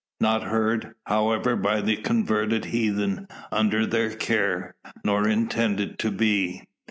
[0.19, 4.73] Not heard, however, by the converted heathen under their care;
[5.05, 6.63] nor intended to be.